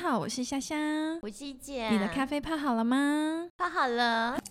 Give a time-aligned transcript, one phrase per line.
[0.00, 0.78] 好，我是香香。
[1.22, 3.48] 我是一姐，你的咖啡泡好了吗？
[3.56, 4.38] 泡好了。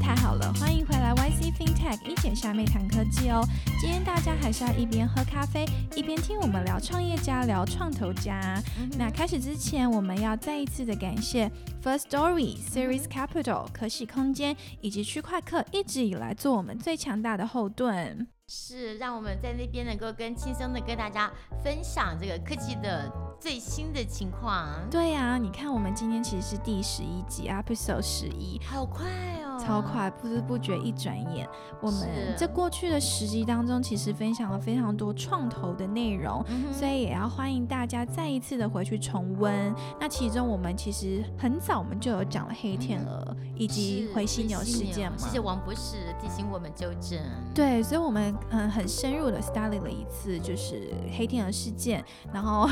[0.00, 2.86] 太好了，欢迎回来 YC FinTech 一姐下妹谈
[3.30, 3.46] 哦。
[3.80, 5.64] 今天大家还是要一边喝咖啡，
[5.94, 8.62] 一边听我们聊创业家、聊创投家。
[8.98, 11.50] 那开始之前，我们要再一次的感谢
[11.82, 18.28] First Story、Series Capital、可喜空间以及区块客一直以来做我们最强大的后盾。
[18.48, 21.30] 是，让我们在那边能够更轻松的跟大家
[21.62, 24.68] 分享这个科技的最新的情况。
[24.90, 29.06] 对呀，你看我们今天其实是第十一集，Episode 十一，好快
[29.42, 31.48] 哦，超快，不知不觉一转眼，
[31.80, 39.74] 我们这过去的十集当中，其实分享了非常多创投的内容，所以也要欢迎大家再一次的回去重温。
[39.98, 47.18] 那其中我们其实很早我们就有讲了黑天鹅以及回犀牛事件嘛，谢谢王博士提醒我们纠正。
[47.54, 48.20] 对，所以我们。
[48.52, 52.68] 嗯，很深入的 study 了一次，就是黑天鹅事件，然后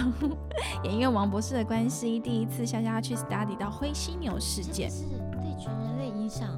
[0.83, 6.49] 也因为王博士的关系，第一次夏夏去 study 到灰犀牛事件，是对全人类影响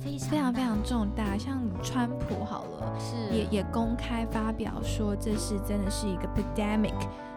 [0.00, 1.36] 非常非常非常重大。
[1.38, 6.94] 像川普好了，是也也公开发表说这是真的是一个 pandemic，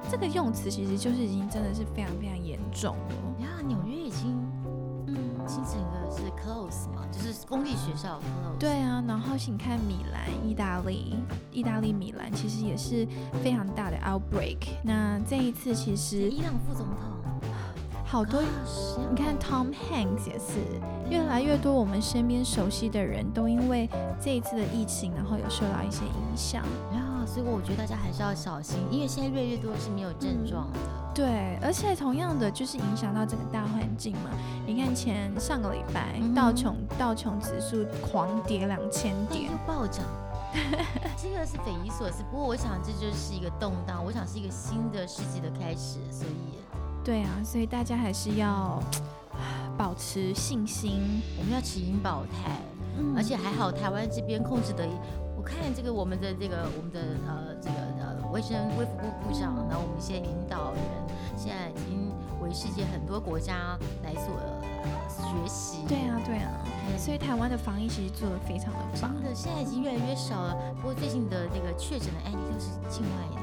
[0.10, 3.16] 这个用词其实就是已经真的是非常非常严重了。
[3.42, 4.47] 呀，纽约已经嗯，
[5.48, 7.06] 新整个是 close 嘛。
[7.12, 11.16] 就是公立学校 close，对啊，然后你看米兰，意大利，
[11.52, 13.08] 意大利米兰其实也是
[13.42, 14.58] 非常大的 outbreak。
[14.84, 16.98] 那这一次其实伊朗副总统
[18.06, 18.42] 好多，
[19.10, 20.60] 你看 Tom Hanks 也是，
[21.10, 23.90] 越来越多我们身边熟悉的人都因为
[24.22, 26.64] 这一次的疫情，然后有受到一些影响。
[26.94, 30.80] 啊所以我觉得大家还是要小心，因为现在越来越多是没有症状的。
[31.18, 34.30] 对，而且同样的就是影响到整个大环境嘛。
[34.68, 40.06] 你看前上个礼拜道琼道琼指数狂跌两千点，又暴涨，
[41.18, 42.24] 这个是匪夷所思。
[42.30, 45.98] 不过我想这就是一个动荡，我想是一个新的世纪的开始。
[46.12, 46.60] 所以，
[47.04, 48.80] 对啊，所以大家还是要
[49.76, 51.02] 保持信心，
[51.40, 52.62] 我们要持盈保泰。
[53.16, 54.88] 而且还好，台湾这边控制的。
[55.46, 60.84] 看这个我们的这个我们的呃这个呃卫生卫福部部长，然后我们一些领导人，
[61.38, 62.12] 现在已经
[62.42, 64.34] 为世界很多国家来所
[65.18, 65.86] 学习。
[65.88, 66.52] 对啊对啊，
[66.98, 69.14] 所以台湾的防疫其实做的非常的棒。
[69.16, 70.56] 真的，现在已经越来越少了。
[70.78, 73.40] 不过最近的那个确诊的案例都是境外的引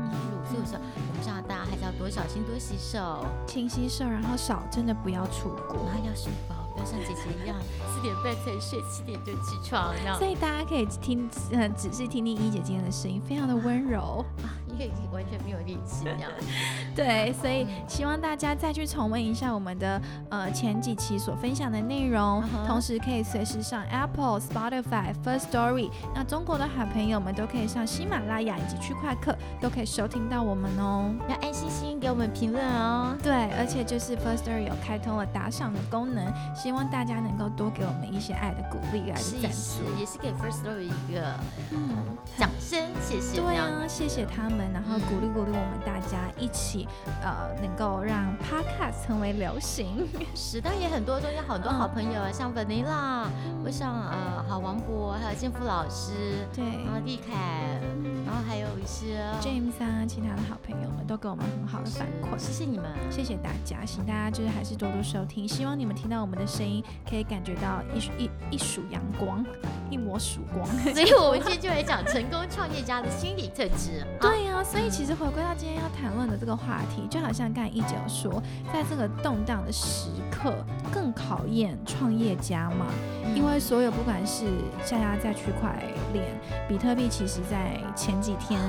[0.00, 6.54] 入，所以我想我们希望大家还是要多小心，多洗手，勤洗手，然后少真的不要出国，然后要睡饱。
[6.74, 7.56] 不要像姐姐一样，
[7.94, 9.94] 四点半才睡，七点就起床。
[10.18, 16.30] 所以大家可以听，呃，仔细听听一姐今天的声音，非常的温柔啊，因为完全没有力气这样。
[16.94, 25.90] 对，所以希望大家再去重温一下我们的呃前几期所分享的内容，同时可以随时上 Apple、Spotify、First Story。
[26.14, 31.14] 那中国的好朋友们都可以上喜马拉雅以及区块客，都可以收听到我们哦。
[31.28, 33.16] 要爱心心给我们评论哦。
[33.22, 36.24] 对，而且就是 First Story 有开通了打赏的功能。
[36.54, 41.34] 希望大家能够多给我们一些爱的鼓励来赞助，也是给 First Story 一个
[41.70, 43.40] 嗯掌声，谢谢。
[43.40, 46.88] 对啊，谢谢他们，然后鼓励鼓励我们大家一起
[47.22, 50.08] 呃能够让 Podcast 成为流行。
[50.34, 53.26] 时代也很多，中间好多好朋友啊，像 Vanilla，
[53.64, 57.78] 我想呃好王博，还有建福老师，对，然后立凯，
[58.24, 66.44] 然后还有一些 James 啊，其他的好朋友们都给我们很好的反馈，谢谢你们，谢谢大家，请大家就是还是多多收听，希望你们听到我们的。
[66.54, 69.44] 声音可以感觉到一一一束阳光，
[69.90, 70.64] 一抹曙光。
[70.94, 74.06] 所以我们今天就来讲成功创业家的心理特质。
[74.20, 78.42] 对呀，所以其实回归到今天要谈论的这个话题，就好像刚才一九说，
[78.72, 80.54] 在这个动荡的时刻，
[80.92, 82.86] 更考验创业家嘛。
[83.34, 84.44] 因为所有不管是
[84.84, 85.82] 下压在区块
[86.12, 86.26] 链，
[86.68, 88.60] 比特币其实在前几天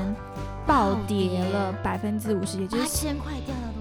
[0.65, 3.74] 暴跌了百分之五十，也就是八千块掉了。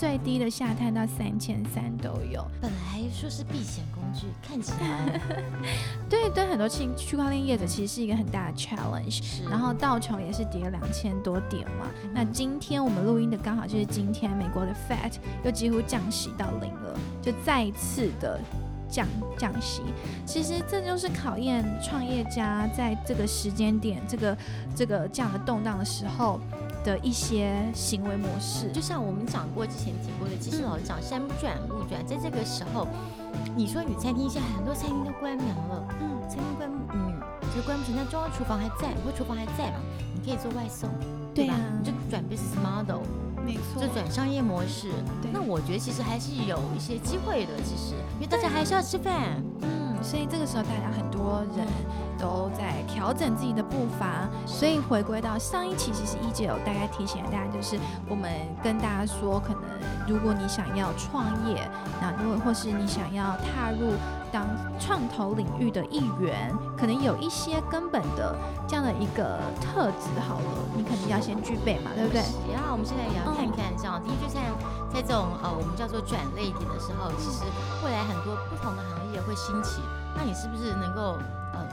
[0.00, 5.20] 最低的下探到三千三都有，本来说是避险工具，看起来，
[6.08, 9.46] 对对，很多区区块链业者其实是一个很大的 challenge。
[9.50, 11.84] 然后道琼也是跌了两千多点嘛。
[12.14, 15.12] 那今天我们录音的刚好就是今天，美国的 Fed
[15.44, 18.40] 又几乎降息到零了，就再一次的
[18.88, 19.06] 降
[19.36, 19.82] 降息。
[20.24, 24.38] 其实这就是考验创业家在这个时间点，这个
[24.74, 26.40] 这个这样的动荡的时候。
[26.84, 32.86] 的一些行为模式，就像我们讲过之前提过的，其实老是讲山不转路转，在这个时候，
[33.54, 37.14] 你说你餐厅现在很多餐厅都关门了，嗯，餐厅关，嗯，
[37.54, 39.80] 就关不成，那中央厨房还在，或厨房还在嘛，
[40.14, 40.88] 你可以做外送，
[41.34, 43.02] 对吧，你就转 business model，
[43.44, 44.88] 没错，就转商业模式。
[45.32, 49.42] 那我觉得其实还是有一些机会的，其实因为大家还是要吃饭。
[49.62, 51.66] 嗯，所以这个时候大家很多人
[52.20, 57.78] 都在调整自己的步伐，所以回归到上一期，其实一姐有大概提醒大家，就是
[58.08, 58.30] 我们
[58.62, 59.62] 跟大家说，可能
[60.06, 61.68] 如果你想要创业，
[62.00, 63.92] 那如果或是你想要踏入
[64.30, 64.46] 当
[64.78, 68.36] 创投领域的一员，可能有一些根本的
[68.68, 70.46] 这样的一个特质，好了，
[70.76, 72.22] 你肯定要先具备嘛，对不对？
[72.52, 74.40] 然后我们现在也要看看这样，的确在
[74.92, 77.44] 在这种呃我们叫做转类点的时候，其实
[77.84, 79.80] 未来很多不同的行业会兴起，
[80.16, 81.18] 那你是不是能够
[81.54, 81.66] 呃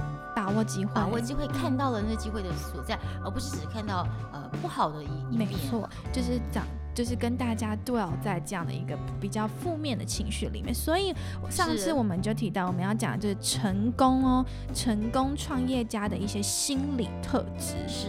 [0.48, 5.60] 把握机会，把握机会，看到了那机会的所在，而不是只看到呃不好的一一没面。
[5.70, 6.64] 错，就是讲。
[6.96, 11.14] 就是跟大家 dwell 在这样的一个比较负面的情绪里面，所以
[11.48, 17.76] 上次我们就提到我们要讲的就是成功哦，成功创业家的一些心理特质。
[17.88, 18.08] 是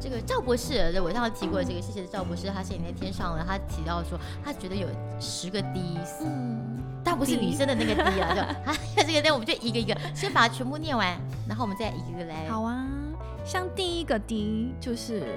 [0.00, 3.44] 这个赵博士，我上次提过这个，谢谢赵博士，他现在在天上了。
[3.46, 4.88] 他提到说，他觉得有
[5.20, 8.40] 十个 D，嗯，但不是女生的那个 D 啊，就
[8.70, 11.16] 啊这个那我们就一个一个先把它全部念完，
[11.48, 12.48] 然后我们再一个一个来。
[12.48, 12.86] 好啊，
[13.44, 15.34] 像第一个 D 就是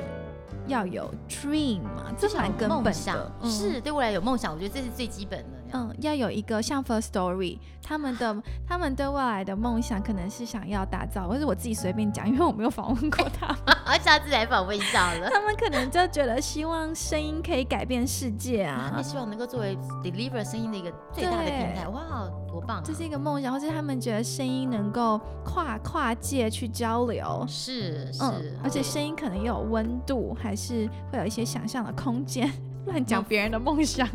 [0.67, 5.57] 要有 dream 嘛，这至少有蛮根本梦想的，，嗯是对未来有梦想，我觉得这是最基本的。
[5.73, 8.35] 嗯，要有一个像 First Story，他们的
[8.67, 15.29] 他们对未来的梦想可能是想要打造，或是我自己随便讲，因为我没有访问过他们， 而下次来访问一下了。
[15.29, 22.81] 他们可能就觉得希望声音可以改变世界啊，希望能够作为 deliver 声音的一个最大的平台，哇，多棒、啊！
[22.85, 27.45] 这是一个梦想，或是他们觉得声音能够跨跨界去交流。
[27.47, 32.51] 是是、嗯，而且声音可能也有温度，还是会有一些想象的空间。
[32.85, 34.07] 乱讲别人的梦想，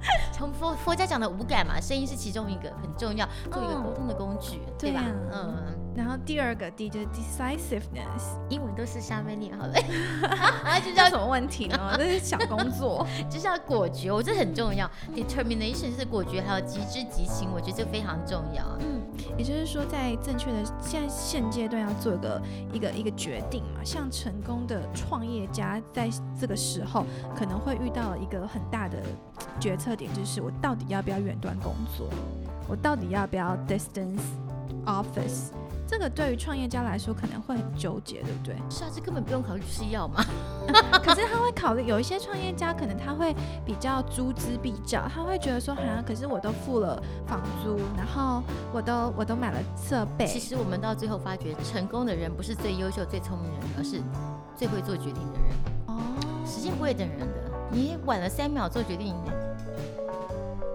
[0.32, 5.00] 从佛佛家讲的五感嘛，声音是其中一个很重要，做一个嗯沟通的工具，对吧？
[5.02, 5.54] 对啊嗯，
[5.96, 9.72] 然后第二个 D 就是 decisiveness，英文都是下面念好了，
[10.62, 11.78] 啊， 就这叫有什么问题呢？
[11.96, 13.06] 这是小工作。
[13.30, 14.88] 就是要果决，我觉得很重要。
[15.14, 18.62] Determination 是果决，还有极之极情，我觉得这非常重要。
[18.80, 19.00] 嗯，
[19.38, 22.42] 也就是说，在正确的现在现阶段要做一个
[22.74, 23.80] 一个一个决定嘛。
[23.82, 28.98] 像成功的创业家，在这个时候可能会遇到一个很大的
[29.58, 32.06] 决策点，就是我到底要不要远端工作，
[32.68, 34.20] 我到底要不要 distance
[34.84, 35.52] office。
[35.88, 38.56] 这个对于创业家来说可能会很纠结，对不对？
[38.68, 40.24] 是啊，这根本不用考虑，就是要嘛。
[41.04, 43.34] 可是他会考虑，有一些创业家可能他会
[43.64, 48.42] 比较锱铢必较，他会觉得说，好像可是我都付了房租，然后
[48.72, 54.02] 我都我都买了设备，其实我们到最后发觉，成功的人不是最优秀、最聪明的人，而是
[54.56, 55.50] 最会做决定的人。
[55.86, 55.96] 哦，
[56.44, 59.14] 时间不会等人的，你晚了三秒做决定，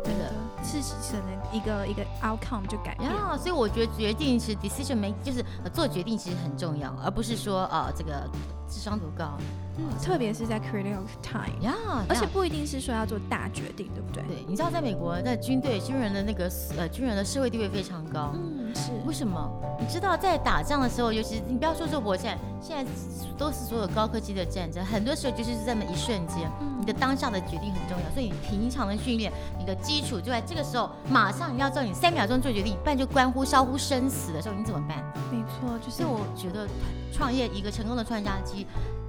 [0.05, 0.31] 真的
[0.71, 3.37] 事情可能一个一个 outcome 就改变了。
[3.37, 8.29] 所以我觉得决定是 decision make，就是、做决定其实很重要，而不是说呃这个
[8.71, 9.37] 智商多高
[9.77, 11.73] 嗯，特别是在 critical time，呀，
[12.07, 14.23] 而且不一定是说要做大决定，对不对？
[14.23, 18.33] 对，你知道在美国在军队军人的那个呃军人的社会地位非常高。
[18.35, 19.49] 嗯，是为什么？
[19.79, 22.91] 你知道在打仗的时候，尤其你不要说做火箭，现在
[23.37, 28.13] 都是所有高科技的战争，很多时候就是这么一瞬间，你的当下的决定很重要。
[28.13, 34.97] 所以你平常的训练，你的基础就在这个时候，马上你要知道你三秒钟做决定，不然就关乎烧乎生死的时候，你怎么办？
[35.31, 36.67] 没错，就是我觉得
[37.13, 38.60] 创业一个成功的创业家，其实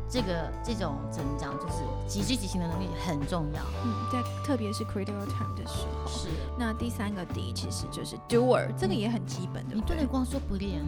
[0.08, 3.60] 这个这种怎么讲，就是极致执行的能力很重要。
[3.84, 6.10] 嗯，在特别是 critical time 的时候。
[6.10, 6.28] 是，
[6.58, 9.74] 那第三个 D 其实就是 doer，这个也很基本，的。
[9.74, 10.06] 你不能？
[10.06, 10.84] 光说不练。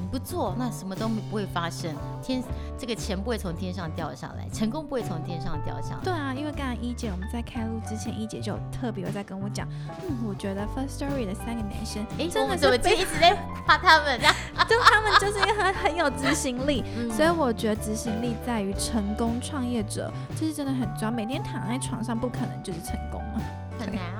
[0.00, 1.94] 你不做，那什么都不会发生。
[2.22, 2.42] 天，
[2.78, 6.00] 这个钱不会从天上掉下来，成功不会从天上掉下来。
[6.02, 9.68] 对啊，因为刚才一姐我们在开录之前，一姐就有特别有在跟我讲，
[10.08, 13.36] 嗯，我觉得 First Story 的三个男生，哎，真的怎么一直在
[13.66, 14.20] 夸他们？
[14.68, 21.10] 就他们就是因为很很有执行力， 嗯所以我觉得执行力在于成功创业者，这是真的很重要。
[21.10, 23.42] 每天躺在床上不可能就是成功嘛。
[23.78, 24.13] 很难啊。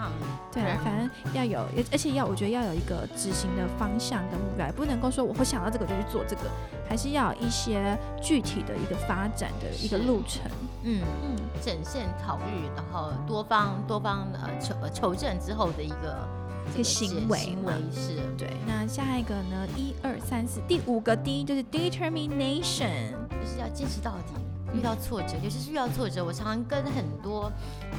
[0.54, 6.42] 对啊，反正要有，而且要我觉得要有一个执行的方向跟目标，不能够说我会想到这个就去做这个，
[6.88, 10.42] 还是要有一些具体的一个发展的一个路程。
[10.84, 16.28] 嗯，嗯，审慎考虑，然后多方多方呃求呃求证之后的一个
[16.74, 18.16] 一个行为行为是。
[18.38, 18.48] 对。
[18.66, 19.66] 那下一个呢？
[19.76, 23.12] 一二三四，第五个 D 就是 determination。
[23.44, 24.34] 就是要坚持到底。
[24.74, 27.50] 遇到挫折，尤其是遇到挫折，我常常跟很多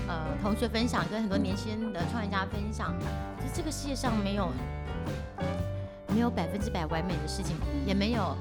[0.07, 2.93] 呃同学分享，跟很多年轻的创业家分享，
[3.39, 4.49] 就这个世界上没有
[6.09, 7.55] 没有百分之百完美的事情，
[7.85, 8.35] 也没有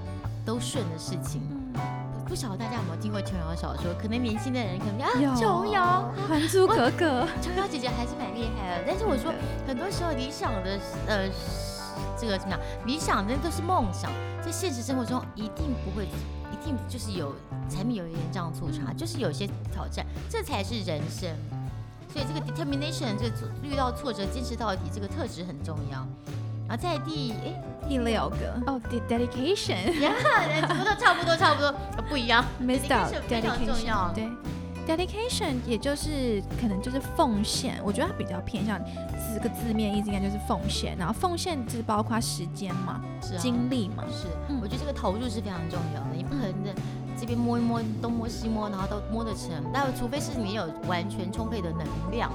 [0.44, 1.40] 都顺的事情。
[1.74, 3.92] 嗯，不晓得大家有没有听过琼瑶小说？
[4.00, 8.84] 可能年轻的人可能啊，有琼瑶，《还珠格格》琼瑶姐姐还是蛮厉害的。
[8.86, 9.32] 但是我说，
[9.66, 11.28] 很多时候理想的呃
[12.18, 12.60] 这个怎么样？
[12.86, 14.10] 理想的都是梦想，
[14.44, 17.34] 在现实生活中一定不会，一 team 就是有
[17.68, 21.28] 柴米油盐酱醋茶，就是有些挑战，这才是人生。
[22.12, 26.06] 所以这个 determination 这个遇到挫折坚持到底这个特质很重要。
[26.66, 30.14] 然后在第哎第六个哦，dedication，呀，
[30.66, 31.74] 怎么都差不多差不多，
[32.08, 34.26] 不一样，dedication 非常重要，对。
[34.86, 38.78] Dedication 也就是可能就是奉献，我觉得它比较偏向
[39.34, 44.26] 这个字面意思应该就是奉献，然后奉献就是包括时间嘛，是精力嘛，是。
[44.60, 46.74] 我觉得这个投入是非常重要的，你不可能的
[47.18, 52.30] 这边摸一摸东摸西摸，然后都摸得成，但除非是你有完全充沛的能量。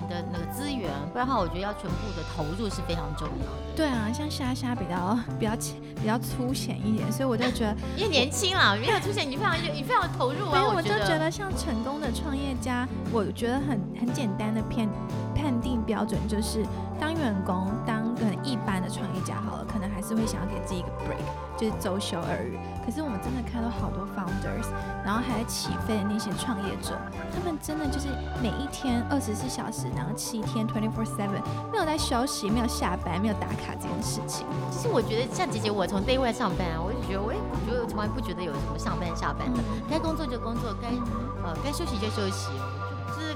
[0.00, 3.76] 你的那个资源，不然的话，我觉得要全部的投入是非常重要的。
[3.76, 10.50] 对啊，像虾虾比较比较浅比较粗浅一点，所以我就觉得 因为年轻啊，比较粗浅，你非常你非常投入啊。
[10.50, 14.88] 所以我就觉得像成功的创业家，我觉得很很简单的判
[15.34, 16.64] 判定标准就是
[17.00, 21.24] 当员工当个一般的创业家好了，可能还是会想要给自己一个 break，
[21.58, 22.58] 就是周休二日。
[22.84, 24.68] 可是我们真的看到好多 founders，
[25.04, 26.98] 然后还在起飞的那些创业者，
[27.32, 28.08] 他们真的就是
[28.42, 34.46] 每一天二十四小时，然后七天 twenty four seven 没有在休息，没有下班，没有打卡这件事情。
[34.70, 40.88] 其实我觉得像姐姐，我从 day 上班啊，我就觉得我也我觉得我从来不觉得有什么上班下班的，该工作就工作，该
[41.42, 42.48] 呃该休息就休息。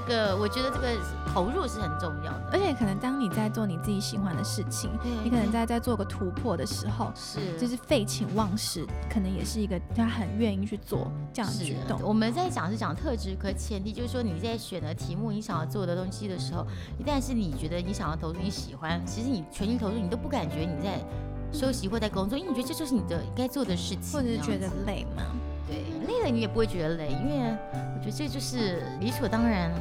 [0.07, 0.87] 这个我觉得这个
[1.33, 4.91] 投入是很重要的，而且可能当你在做你自己喜欢的事情，
[5.23, 7.39] 你可能在在做个突破的时候，是。
[7.59, 11.99] 就是废寝忘食，可能也是一个他很愿意去做这样的举动。
[12.03, 16.65] 我们在讲是讲特质，可前提就是说你在选择题目，你想要做的东西的时候，
[16.99, 20.99] 一旦是你觉得你想要投入，你喜欢，其实你全心投入，你都不感觉你在
[21.51, 25.23] 休息或在工作，因为你觉得这就是你的该做的事情，或者是觉得累吗？
[25.67, 29.71] 对，累你也不会觉得累，因为我觉得这就是理所当然。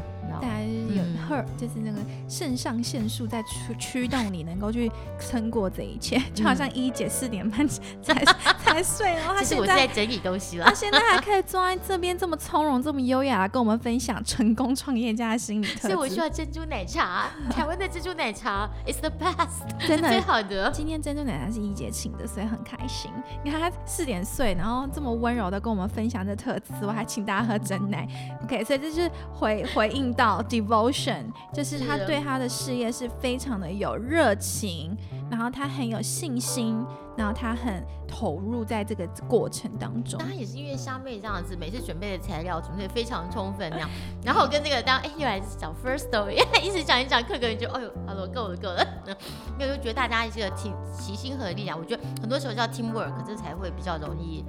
[0.41, 1.99] 大家有 her，就是那个
[2.29, 8.25] 肾上腺素在驱驱动你能够去撑过这一切，就好像一姐四点半才
[8.65, 15.89] 才睡，然后她现在在整理东西了，她现在还可以坐在这边这么从容、这么优雅，跟我们分享成功创业家的心理特。
[15.89, 20.71] 所以我需要珍珠奶茶， 台湾的珍珠奶茶 is the best，真的最好的。
[20.73, 23.11] 今天珍珠奶茶是一姐请的，所以很开心。
[23.45, 28.09] 你看她四点睡，然后这么温柔的跟我们分享这特质，我还请大家喝真奶。
[28.43, 30.24] OK，所以这是回回应到。
[30.49, 34.97] Devotion 就是他对他的事业是非常的有热情，
[35.31, 36.85] 然后他很有信心，
[37.17, 40.19] 然后他很投入在这个过程当中。
[40.19, 43.91] 当然也是因为虾妹这样子，每次准备的材料准备非常充分那样。
[44.25, 48.87] 然后我跟那个当哎又来讲 first story， 一直讲一讲，客客人就哎呦，hello 够了够了，
[49.59, 54.45] 没有就觉得大家这个齐齐心合力啊，我觉得很多时候叫 teamwork，这才会比较容易。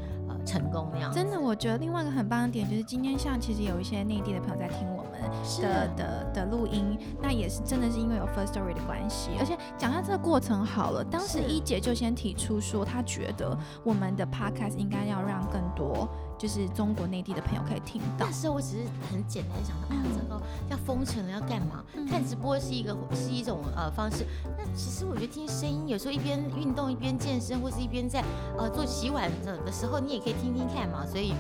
[0.46, 4.88] 成功那样，真的，我觉得另外一个很棒的点就是今天像其实有一些内地的朋友在听
[5.62, 16.08] 的的的录音，那也是真的是因为有 first story 的关系，而且讲下这个过程好了，当时一姐就先提出说，她觉得我们的 podcast 应该要让更多。
[16.38, 18.26] 就是中国内地的朋友可以听到。
[18.26, 21.82] 那时候我只是很简单想到，哎呀，这个要封城了，要干嘛？
[22.10, 24.26] 看直播是一个是一种呃方式。
[24.58, 28.22] 那其实我觉得听声音，有时候一边运动一边健身，或是一边在
[28.58, 31.06] 呃做洗碗的的时候，你也可以听听看嘛。
[31.06, 31.34] 所以。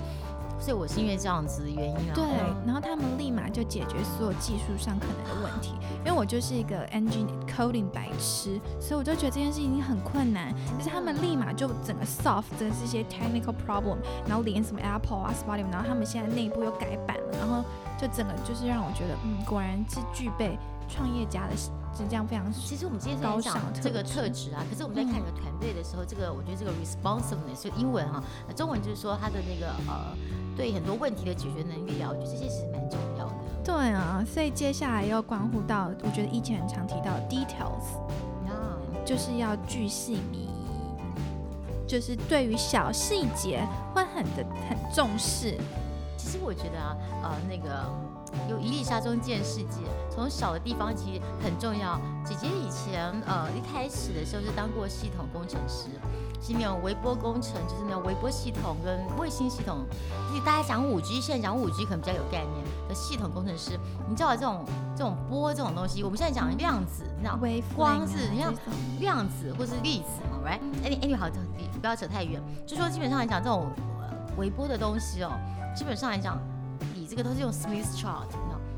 [0.59, 2.23] 所以我是因为这样子的原因啊，对，
[2.65, 13.97] 然后他们立马就解决所有技术上可能的问题，因为我就是一个 engine coding 白痴，所以我就觉得这件事情很困难，就是他们立马就整个 solve 这些 technical problem，
[14.27, 17.63] 然后连什么 Apple 啊 Spotify，然后他们现在内部又改版了，然后
[17.99, 20.57] 就整个就是让我觉得，嗯，果然是具备
[20.87, 21.53] 创业家的。
[21.97, 22.51] 是这样非常。
[22.51, 28.21] 其实我们今天在讲这个特质啊，可是我们在看一个团队的时候，这个我觉得这个 responsiveness 就英文哈，
[28.53, 30.11] 中文就是说他的那个呃，
[30.55, 33.33] 对很多问题的解决能力啊，我觉得这些是蛮重要的。
[33.63, 37.97] 对啊，所以接下来要关乎到，我觉得以前很常提到 details，
[38.47, 45.57] 啊，就是要巨细靡遗，就是对于小细节会很的很重视。
[46.17, 47.85] 其实我觉得啊，呃，那个。
[48.49, 49.79] 有一粒沙中见世界，
[50.11, 51.97] 从小的地方其实很重要。
[52.25, 55.87] 姐姐以前呃一开始的时候是当过系统工程师，
[56.41, 59.85] 是那种微波工程，就是那种微波系统跟卫星系统。
[60.29, 63.79] 因为大家讲五 G，现在讲五 G 可能比较有概念的系统工程师。
[64.07, 64.65] 你知道这种
[64.95, 67.39] 这种波这种东西，我们现在讲量子，你知道
[67.75, 68.53] 光是你像
[68.99, 70.59] 量子或是粒子嘛，right？
[70.83, 71.27] 哎你哎你好，
[71.81, 73.71] 不要扯太远，就说基本上来讲这种
[74.37, 75.31] 微波的东西哦，
[75.75, 76.39] 基本上来讲。
[76.93, 78.25] 你这个都是用 Smith chart，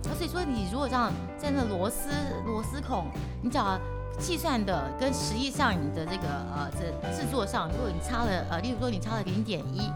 [0.04, 2.10] 那所以说你如果这样在那螺丝
[2.46, 3.08] 螺丝孔，
[3.42, 3.80] 你只要
[4.20, 9.92] 计算的跟实际上你的这个呃这制作上，如果你差了呃，例如说你差了零点一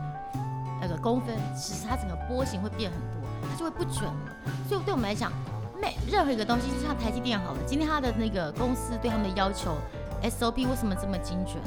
[0.79, 4.35] 那个公分，其实它整个波形会变很多，它就会不准了。
[4.67, 5.31] 所以对我们来讲，
[5.81, 9.75] 每任何一个东西，就像台积电好了，今天它的那个公司对他们的要求
[10.23, 11.57] SOP 为什么这么精准？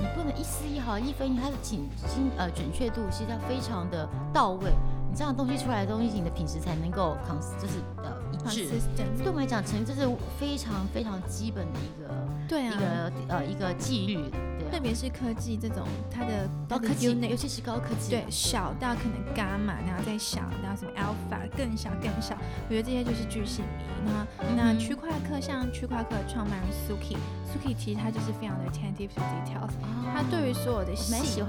[0.00, 4.72] 你不能一丝一毫、一分一，它的精精呃准确度其实要非常的到位。
[5.12, 8.80] 你这样东西出来的东西，你的品质才能够 cons 就是呃一致。
[8.96, 10.08] 对我们来讲，成这是
[10.40, 12.14] 非常非常基本的一个
[12.48, 14.24] 对啊一个呃一个纪律。
[14.72, 22.34] 特别是科技这种，它的高科技，尤其是高科技，对小到可能伽马，然后再小，然后什么 alpha 更小更小，
[22.66, 23.68] 我觉得这些就是巨细迷。
[24.06, 24.26] 那
[24.56, 29.76] 那区块客像区块客的创办人 Suki，Suki 其实他就是非常的 attentive to details，
[30.10, 31.44] 他对于所有的细节，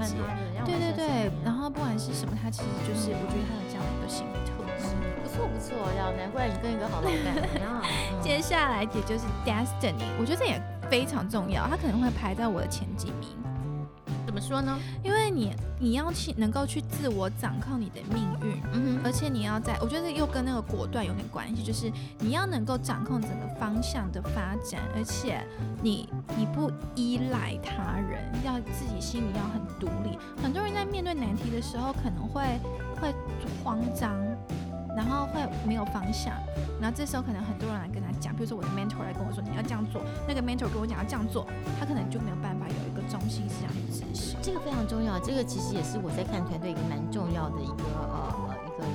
[0.65, 4.91] 对对对，然后不管是什么，他其实就是我觉得他有这样的一个心理特质，
[5.23, 7.79] 不错不错，要难怪你跟一个好老板。
[8.21, 10.61] 接下来也就是 Destiny，我觉得这也。
[10.89, 13.29] 非常重要，他可能会排在我的前几名。
[14.25, 14.79] 怎么说呢？
[15.03, 25.39] 因为你你要去能够去自我掌控你的命运，嗯，而且你要在，我觉得又跟那个果断有点关系，就是你要能够掌控整个方向的发展，而且
[25.83, 30.17] 你你不依赖他人，要自己心里要很独立。
[30.41, 32.41] 很多人在面对难题的时候，可能会
[32.99, 33.13] 会
[33.63, 34.15] 慌张。
[34.95, 36.33] 然后会没有方向，
[36.79, 41.47] 然后这时候可能很多人来跟他讲，比如说我的 mentor 来跟我说你要这样做，那个 mentor 跟我讲要这样做，
[41.79, 44.37] 他可能就没有办法有一个中心思想去执行。
[44.41, 48.85] 这个非常重要，这个其实也是我在看团队一个蛮重要的一个呃一个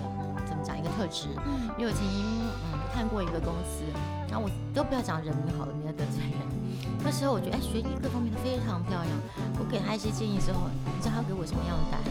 [0.46, 1.28] 怎么讲一个特质。
[1.46, 1.70] 嗯。
[1.78, 2.24] 因为我曾经
[2.72, 3.82] 嗯看过一个公司，
[4.30, 6.57] 然后我都不要讲人名好了，免得得罪人。
[7.04, 9.08] 那时候我觉得哎学历各方面都非常漂亮，
[9.58, 12.04] 我给他一些建议之后，你知道他给我什么样的答案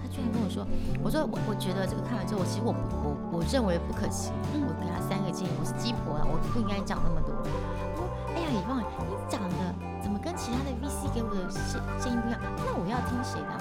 [0.00, 0.08] 他？
[0.10, 0.66] 居然跟我说，
[1.02, 2.70] 我说我我觉得这个看完之后，我其实我
[3.02, 4.32] 我我认为不可行。
[4.54, 7.34] 嗯我给他三个建议，我是鸡婆啊，我不应该讲那么多。
[7.34, 7.46] 我
[7.98, 9.56] 说，哎呀，李芳，你讲的
[10.02, 12.40] 怎么跟其他的 VC 给我的建建议不一样？
[12.62, 13.52] 那我要听谁的？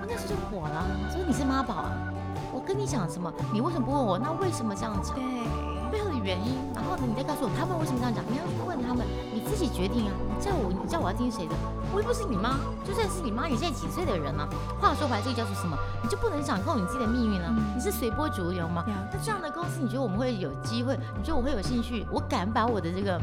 [0.00, 1.90] 我那时候就火了，说你是妈宝啊！
[2.54, 3.32] 我跟你讲什么？
[3.52, 4.18] 你为什么不问我？
[4.18, 5.14] 那为什么这样讲？
[5.14, 5.22] 对，
[5.92, 6.56] 背后的原因。
[6.74, 8.24] 然后呢，你再告诉我他们为什么这样讲？
[8.24, 10.12] 你要去问他们，你自己决定啊！
[10.16, 11.54] 你叫我，你叫我要听谁的？
[11.94, 14.48] 我又不是你妈，就算是你妈，你现在几岁的人了？
[14.80, 15.76] 话说回来，这个叫做什么？
[16.02, 17.54] 你就不能掌控你自己的命运了？
[17.76, 18.82] 你是随波逐流吗？
[18.86, 20.98] 那这样的公司，你觉得我们会有机会？
[21.18, 22.06] 你觉得我会有兴趣？
[22.10, 23.20] 我敢把我的这个，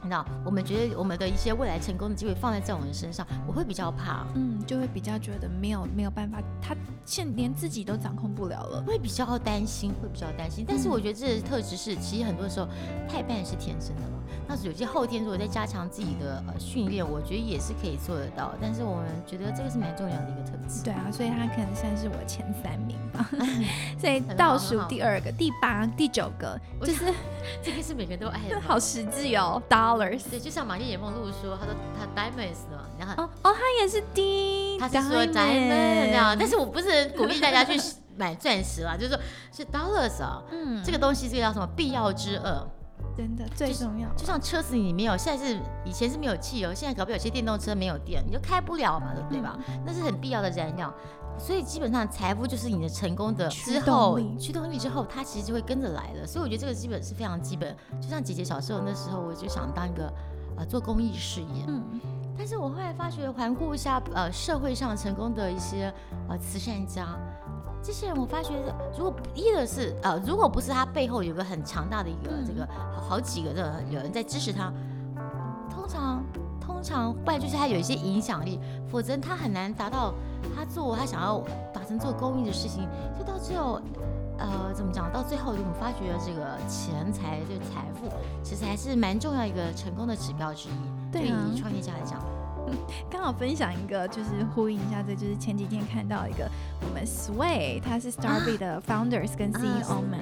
[0.00, 10.64] 你知道，我们觉得我们的一些未来成功的机会放在在我们身上，我会比较怕，嗯，就会比较觉得没有没有办法，他现连自己都掌控不了了，会比较担心，会比较担心。
[10.66, 12.68] 但是我觉得这特质是，其实很多时候
[13.08, 14.12] 太半是天生的了。
[14.46, 18.54] 那有些后天如果再加强自己的呃训练，我觉得也是可以做得到。
[18.60, 20.82] 但是我们觉得这个是蛮重要的一个特质。
[20.84, 23.28] 对啊，所以他可能算是我前三名吧。
[23.98, 27.04] 所以倒数第二个、第八、第九个， 就是
[27.62, 28.60] 这个是每个人都爱的。
[28.60, 30.22] 好实际哦，dollars。
[30.30, 36.36] 对，就像玛丽莲梦露说，她说她 diamonds 嘛，然后哦哦，他也是 D，他是说 diamond 啊。
[36.38, 37.80] 但是我不是鼓励大家去
[38.16, 39.18] 买钻石啦，就是说
[39.52, 40.42] 是 dollars 啊。
[40.50, 42.66] 嗯，这个东西这个叫什么必要之二。
[43.18, 49.58] 真的最重要，就像车子里没有，现在是以前是没有汽油，现在搞不好有些电动车没有电，你就开不了嘛，对吧？
[49.84, 50.94] 那是很必要的燃料，
[51.36, 56.24] 所以基本上财富就是你的成功的之后驱动力之后，它其实就会跟着来的。
[56.24, 57.76] 所以我觉得这个基本是非常基本。
[58.00, 60.12] 就像姐姐小时候那时候，我就想当一个
[60.56, 62.00] 呃做公益事业，嗯，
[62.38, 65.92] 但是我后来发觉环顾一下呃社会上成功的一些
[66.28, 67.18] 呃慈善家。
[67.82, 68.52] 这些人，我发觉，
[68.96, 72.68] 如果一的是呃，如果不是他背后有个很强大的一个这个
[73.08, 74.72] 好几个的有人在支持他，
[75.70, 76.22] 通常
[76.60, 78.60] 通常不然就是他有一些影响力，
[78.90, 80.12] 否则他很难达到
[80.54, 82.86] 他做他想要达成做公益的事情，
[83.18, 83.80] 就到最后
[84.38, 85.10] 呃怎么讲？
[85.12, 88.10] 到最后我们发觉这个钱财这个财富
[88.42, 92.20] 其实还是蛮重要一个成功的指标之一，对于创业家来讲。
[93.10, 96.48] 刚好分享一个，就是呼应一下，这就是前几天看到一个
[96.80, 100.20] 我们 Sway，他是 Starby 的 Founders 跟 CEO 们，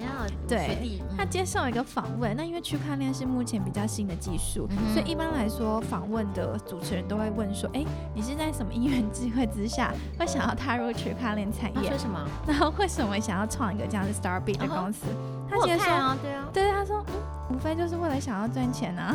[0.48, 2.36] 对，他接受一个访问。
[2.36, 11.90] 那因为区块链是目前比较新的技术，所以一般来说访问的主持人都会问说，哎，你是在什么因缘机会之下会想要踏入区块链产业？
[11.90, 12.26] 说什么？
[12.46, 15.06] 然后为什么想要创一个这样的 Starby 的公司？
[15.48, 19.14] 他接受啊，对啊，对，他说，嗯无非就是为了想要赚钱啊。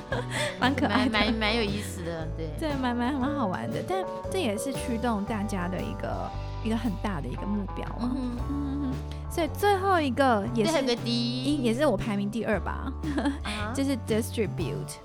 [0.60, 6.30] 蛮可爱，蛮蛮有意思的，对，对，蛮蛮蛮好玩的，但这也是驱动大家的一个
[6.64, 8.12] 一个很大的一个目标嘛。
[8.14, 8.92] 嗯嗯
[9.30, 12.92] 所以最后一个也是个第一，也是我排名第二吧，
[13.74, 14.98] 就是 distribute。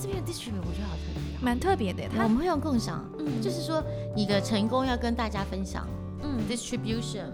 [0.00, 2.04] 这边 distribute 我觉得好特别，蛮特别的。
[2.22, 3.84] 我们会用共享，嗯，就是说
[4.16, 5.86] 你的成功要跟大家分享，
[6.22, 7.26] 嗯，distribution。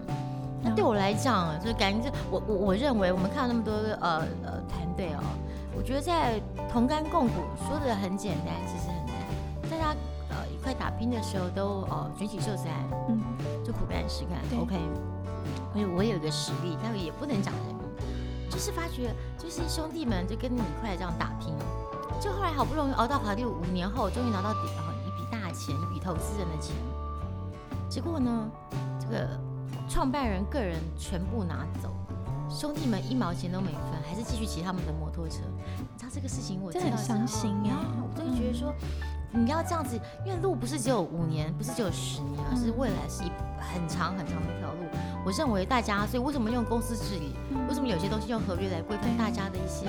[0.61, 5.23] 那对我来讲，就是感觉我我我认为我们看到那么多呃呃团队哦。
[5.75, 7.33] 我觉得在同甘共苦
[7.67, 9.69] 说的很简单，其实很难。
[9.69, 9.95] 大家
[10.29, 13.21] 呃一块打拼的时候，都呃举起袖子来，嗯，
[13.63, 14.79] 就苦干实干，OK。
[15.73, 17.85] 所以我有一个实力，但也不能讲人名，
[18.49, 21.53] 就是发觉，就是兄弟们就跟你一块这样打拼，
[22.21, 24.59] 就后来好不容易熬到法律五年后，终于拿到底
[25.05, 26.73] 一笔大钱，一笔投资人的钱。
[27.89, 28.49] 结果呢，
[28.99, 29.27] 这个
[29.89, 31.89] 创办人个人全部拿走，
[32.55, 35.41] 兄弟们一毛钱都没分，还是继续骑他们的摩托车。
[35.77, 37.75] 你知道这个事情，我真的很伤心呀！
[38.01, 38.73] 我就觉得说，
[39.33, 43.27] 你要这样子，因为路不是只有五年，不是只有十年，而是未来是一
[43.59, 44.79] 很长很长的一条路。
[45.25, 47.35] 我认为大家，所以为什么用公司治理？
[47.67, 49.87] 为什么有些东西用合约来规范大家的一些？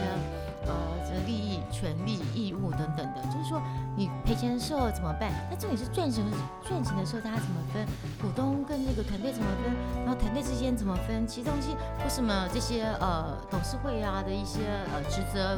[0.67, 0.75] 呃，
[1.07, 3.63] 这利益、权利、义务等等的，就是说
[3.97, 5.31] 你赔钱的时候怎么办？
[5.49, 6.25] 那重点是赚钱
[6.67, 7.87] 赚钱的时候大家怎么分？
[8.21, 9.73] 股东跟这个团队怎么分？
[10.05, 11.25] 然后团队之间怎么分？
[11.25, 14.59] 其实东西为什么这些呃董事会啊的一些
[14.93, 15.57] 呃职责，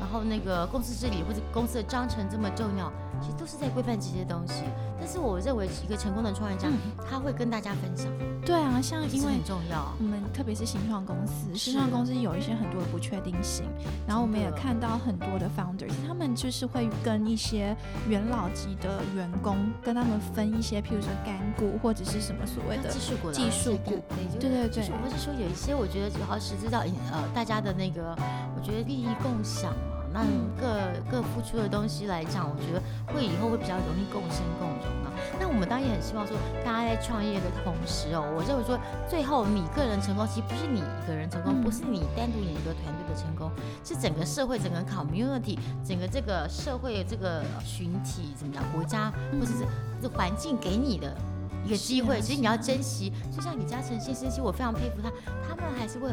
[0.00, 2.92] 然后那个公司治理或者公司的章程这么重要？
[3.20, 4.62] 其实都是在规范这些东西，
[4.98, 6.68] 但是我认为一个成功的创业家，
[7.08, 8.10] 他会跟大家分享。
[8.44, 13.66] 对啊，像因为很重要，我们特别是新创公司，新创公司有一些很多的不确定性，
[14.06, 17.76] 然后我们也看到很多的 founders，他们就是会跟一些
[18.08, 24.02] 元老级的员工，跟他们分一些，譬如说干股或者是什么所谓的技术股，技术股，
[24.40, 26.82] 对对对，或者说有一些，我觉得主要是知道
[27.12, 28.16] 呃大家的那个，
[28.56, 29.98] 我觉得利益共享嘛。
[30.10, 30.24] 那
[30.58, 32.82] 各各付出的东西来讲，我觉得
[33.12, 35.07] 会以后会比较容易共生共荣啊。
[35.40, 43.50] 那我们当然也很希望说，大家在创业的同时哦，我认为说，最后你个人成功，其实不是你一个人成功，不是你单独你一个团队的成功，
[43.84, 49.64] 是整个社会、整个 community、整个这个社会这个群体怎么讲，国家或者是
[50.02, 51.16] 这环境给你的
[51.64, 53.12] 一个机会，其实你要珍惜。
[53.34, 55.10] 就像李嘉诚先生，其实我非常佩服他，
[55.48, 56.10] 他们还是会。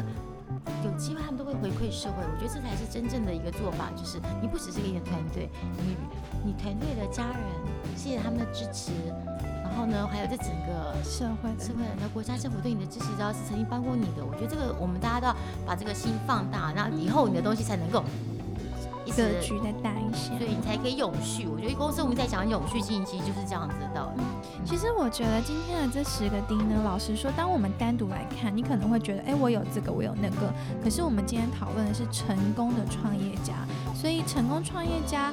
[0.84, 2.22] 有机会，他们都会回馈社会。
[2.22, 5.48] 我觉得这才是真正的一个做法，就是你不只是给你的团队，
[5.84, 5.96] 你
[6.44, 8.92] 你团队的家人，谢谢他们的支持。
[9.64, 18.02] 然后呢，还有这整个社会、社会、那国家政府对你的支持，只要是曾经帮过你的，我觉得这个我们大家都要把这个心放大，然后以后你的东西才能够。
[19.10, 21.46] 格局再大一些，所以你才可以永续。
[21.46, 24.22] 我觉得公司我们在讲永续经营，其实就是这样子的道理。
[24.64, 30.52] 其实我觉得今天的这十个 D 呢，老实说，当我们单独来看，你可能会觉得，哎，我有这个，我有那个。
[30.82, 33.54] 可是我们今天讨论的是成功的创业家，
[33.94, 35.32] 所以成功创业家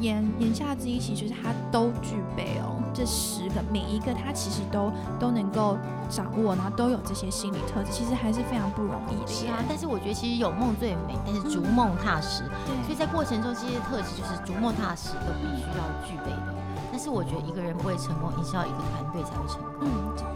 [0.00, 2.76] 言言下之意，其实就是他都具备哦。
[2.94, 4.90] 这十个每一个他其实都
[5.20, 9.26] 都能够掌握，然后都有这些心理特质，其实还是非常不容易的。
[9.26, 12.42] 是啊，但是我觉得其实有梦最美，但是逐梦踏实。
[12.66, 16.54] 对，所以在过程中这些特质就是逐梦踏实都必须要具备的。
[16.90, 19.86] 但是我觉得一个人不会成功，一定要一个团队才会成功。
[19.86, 19.88] 嗯，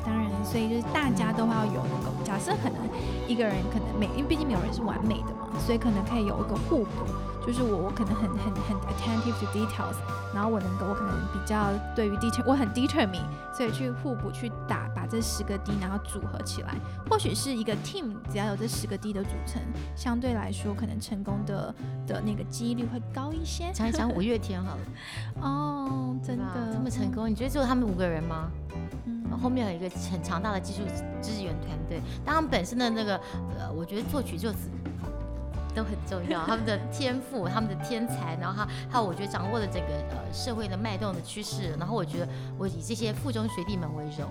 [0.07, 2.79] 当然，所以就是大家都要有那个假设，可能
[3.27, 7.03] 一个人可能每，因为毕竟没有人是完美的嘛，所以可能可以有一个互补。
[7.45, 9.99] 就是我，我可能很很很 attentive to details，
[10.33, 16.75] 然后我能够，我可能比较对于 detail，我很 determined，所以去互补去打，这十个 D 然后组合起来，
[17.11, 19.61] 或许是一个 team，只要有这十个 D 的组成，
[19.95, 21.75] 相对来说可能成功的
[22.07, 23.71] 的那个几率会高一些。
[23.75, 24.81] 讲一讲五月天好了。
[25.43, 27.29] 哦，真的这么成功？
[27.29, 28.51] 你觉得只有他们五个人吗？
[29.05, 30.81] 嗯，后面有一个很强大的技术
[31.21, 33.21] 支援团队，当然本身的那个，
[33.59, 34.57] 呃，我觉得作曲就是。
[35.75, 44.29] 都很重要，他们的 天赋，他们的天才，然后还还有我觉得掌握了这个呃社会的脉动的趋势，然后我觉得我以这些附中学弟们为荣。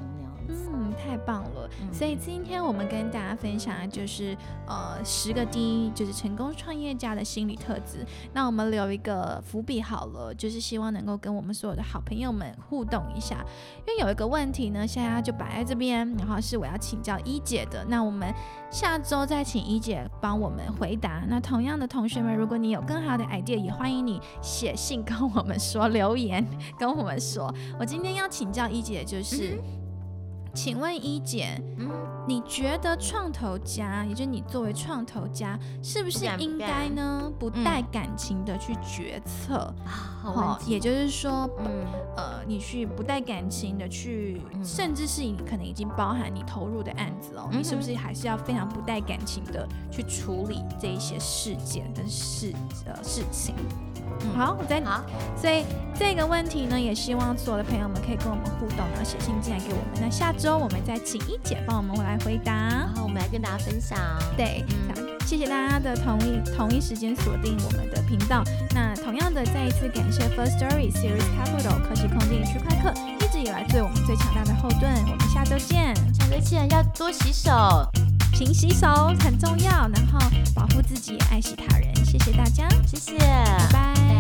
[0.74, 1.70] 嗯，太棒了！
[1.92, 4.36] 所以今天我们跟大家分享的就是
[4.68, 8.06] 呃十个第一就是成功创业家的心理特质。
[8.34, 13.44] 那我们留一个伏笔好了，就是希望能够跟我们所有的好朋友们互动一下。
[13.88, 17.86] 因为有一个问题呢，现在就摆在这边，然后是我要请教一姐的。
[17.88, 18.34] 那我们
[18.70, 21.24] 下周再请一姐帮我们回答。
[21.28, 26.46] 那同样的同学们，如果你有更好的 idea，也欢迎你写信跟我们说，留言
[26.78, 27.54] 跟我们说。
[27.80, 29.60] 我今天要请教一姐就是。
[30.54, 31.60] 请问一姐，
[32.28, 39.74] 你觉得创投家，也就是你作为创投家，是不是应该呢不带感情的去决策？
[39.86, 41.66] 好，也就是说，嗯，
[42.18, 52.54] 呃，你去不带感情的去，甚至是你可能已经包含你投入的案子哦，你是不是还是要非常不带感情的去处理这一些事件跟事
[52.86, 53.56] 呃事情？
[54.36, 55.04] 好，我再好，
[55.36, 55.64] 所以
[55.98, 60.02] 这个问题呢，也希望所有的朋友们可以跟我们互动，然后写信进来给我们。
[60.02, 63.98] 那下周我们再请一姐帮我们来回答，然后我们来跟大家分享。
[64.38, 64.64] 对，
[65.26, 68.44] 谢谢大家的同意，同一时间锁定我们的频道。
[68.74, 74.92] 那同样的，再一次感谢 First Story Series Capital 科技空间区块客一直以来对我们最强大的后盾。
[75.08, 77.52] 我们下周见，下周见，要多洗手，
[78.34, 78.88] 勤洗手
[79.20, 80.20] 很重要，然后
[80.56, 81.91] 保护自己，爱惜他人。
[82.12, 84.11] 谢谢大家，谢谢，拜拜。